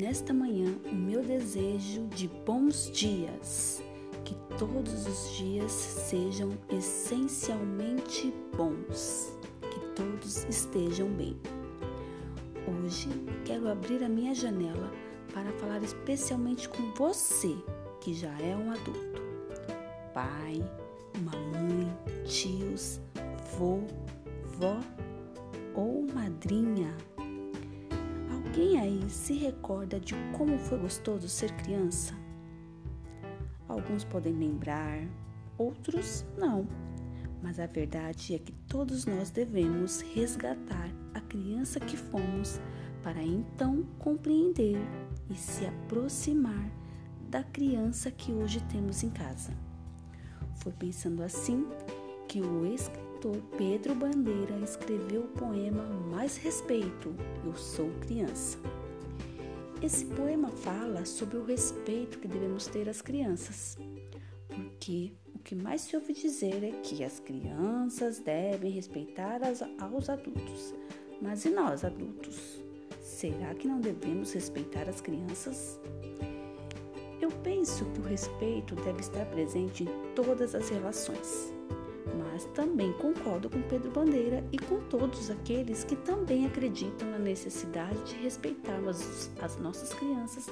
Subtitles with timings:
[0.00, 3.82] nesta manhã o meu desejo de bons dias,
[4.24, 11.36] que todos os dias sejam essencialmente bons, que todos estejam bem.
[12.66, 13.08] Hoje
[13.44, 14.90] quero abrir a minha janela
[15.34, 17.54] para falar especialmente com você
[18.00, 19.20] que já é um adulto.
[20.14, 20.62] Pai,
[21.20, 21.94] mamãe,
[22.24, 23.00] tios,
[23.58, 23.80] vô,
[24.58, 24.80] vó
[25.74, 26.96] ou madrinha.
[28.50, 32.12] Alguém aí se recorda de como foi gostoso ser criança?
[33.68, 35.06] Alguns podem lembrar,
[35.56, 36.66] outros não.
[37.40, 42.60] Mas a verdade é que todos nós devemos resgatar a criança que fomos
[43.04, 44.76] para então compreender
[45.30, 46.72] e se aproximar
[47.28, 49.52] da criança que hoje temos em casa.
[50.56, 51.68] Foi pensando assim
[52.26, 52.66] que o
[53.20, 57.14] escritor Pedro Bandeira escreveu o poema Mais Respeito,
[57.44, 58.56] Eu Sou Criança.
[59.82, 63.76] Esse poema fala sobre o respeito que devemos ter às crianças,
[64.48, 69.40] porque o que mais se ouve dizer é que as crianças devem respeitar
[69.78, 70.74] aos adultos.
[71.20, 72.64] Mas e nós, adultos?
[73.02, 75.78] Será que não devemos respeitar as crianças?
[77.20, 81.52] Eu penso que o respeito deve estar presente em todas as relações,
[82.40, 88.02] mas também concordo com Pedro Bandeira e com todos aqueles que também acreditam na necessidade
[88.04, 90.46] de respeitarmos as nossas crianças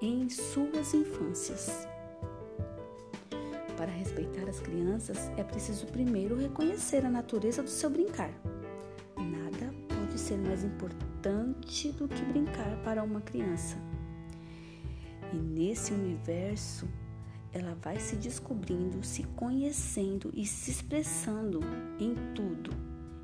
[0.00, 1.86] em suas infâncias.
[3.76, 8.32] Para respeitar as crianças, é preciso primeiro reconhecer a natureza do seu brincar.
[9.16, 13.76] Nada pode ser mais importante do que brincar para uma criança.
[15.32, 16.88] E nesse universo,
[17.52, 21.60] ela vai se descobrindo, se conhecendo e se expressando
[21.98, 22.70] em tudo,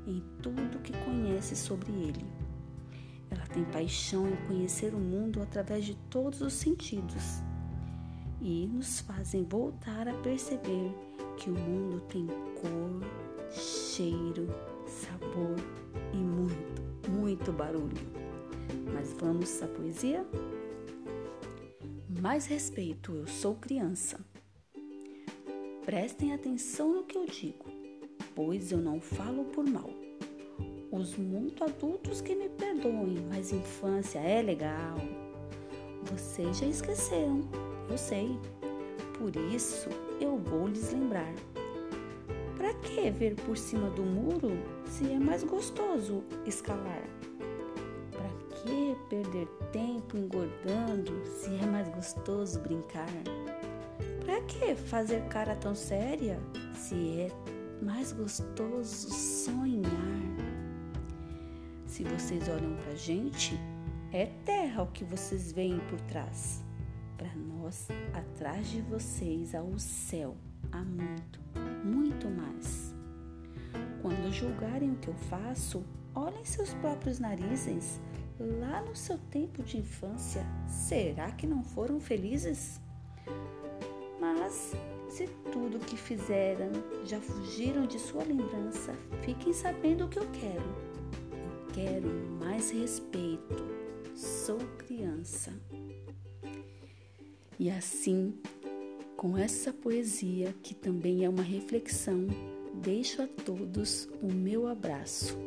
[0.05, 2.25] em tudo que conhece sobre ele.
[3.29, 7.41] Ela tem paixão em conhecer o mundo através de todos os sentidos
[8.41, 10.93] e nos fazem voltar a perceber
[11.37, 14.47] que o mundo tem cor, cheiro,
[14.87, 15.55] sabor
[16.13, 17.97] e muito, muito barulho.
[18.93, 20.25] Mas vamos à poesia?
[22.21, 24.19] Mais respeito, eu sou criança.
[25.85, 27.65] Prestem atenção no que eu digo,
[28.35, 29.89] pois eu não falo por mal.
[30.91, 34.97] Os muito adultos que me perdoem, mas infância é legal.
[36.11, 37.47] Vocês já esqueceram,
[37.89, 38.37] eu sei.
[39.17, 39.87] Por isso
[40.19, 41.33] eu vou lhes lembrar.
[42.57, 44.51] Para que ver por cima do muro
[44.85, 47.07] se é mais gostoso escalar?
[48.63, 53.07] Que perder tempo engordando se é mais gostoso brincar?
[54.25, 56.39] Para que fazer cara tão séria
[56.73, 57.31] se é
[57.81, 59.89] mais gostoso sonhar?
[61.85, 63.57] Se vocês olham pra gente,
[64.11, 66.63] é terra o que vocês veem por trás.
[67.17, 70.35] Para nós, atrás de vocês há o céu,
[70.71, 71.39] há muito,
[71.83, 72.93] muito mais.
[74.01, 75.83] Quando julgarem o que eu faço,
[76.15, 77.99] olhem seus próprios narizes
[78.39, 82.79] lá no seu tempo de infância, será que não foram felizes?
[84.19, 84.73] Mas
[85.09, 86.71] se tudo o que fizeram
[87.03, 90.89] já fugiram de sua lembrança, fiquem sabendo o que eu quero.
[91.31, 92.07] Eu quero
[92.39, 93.67] mais respeito.
[94.15, 95.53] Sou criança.
[97.57, 98.39] E assim,
[99.17, 102.27] com essa poesia, que também é uma reflexão,
[102.75, 105.37] deixo a todos o meu abraço,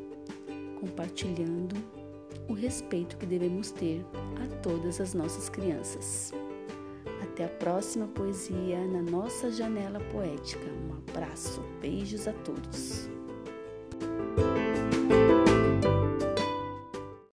[0.78, 2.01] compartilhando
[2.62, 4.06] respeito que devemos ter
[4.40, 6.32] a todas as nossas crianças.
[7.20, 10.64] Até a próxima poesia na nossa janela poética.
[10.64, 13.08] Um abraço, beijos a todos.